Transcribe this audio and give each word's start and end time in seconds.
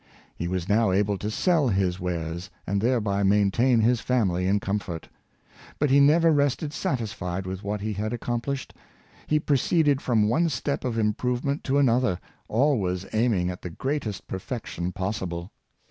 He 0.35 0.47
was 0.47 0.67
now 0.67 0.91
able 0.91 1.15
to 1.19 1.29
sell 1.29 1.67
his 1.67 1.99
wares, 1.99 2.49
and 2.65 2.81
thereby 2.81 3.21
maintain 3.21 3.81
his 3.81 4.01
family 4.01 4.47
in 4.47 4.59
comfort. 4.59 5.07
But 5.77 5.91
he 5.91 5.99
never 5.99 6.31
rested 6.31 6.73
satisfied 6.73 7.45
with 7.45 7.63
what 7.63 7.81
he 7.81 7.93
had 7.93 8.11
accomplished. 8.11 8.73
He 9.27 9.39
pro 9.39 9.57
ceeded 9.57 10.01
from 10.01 10.27
one 10.27 10.49
step 10.49 10.83
of 10.83 10.97
improvement 10.97 11.63
to 11.65 11.77
another, 11.77 12.19
always 12.47 13.05
aiming 13.13 13.51
at 13.51 13.61
the 13.61 13.69
greatest 13.69 14.27
perfection 14.27 14.91
possible. 14.91 15.51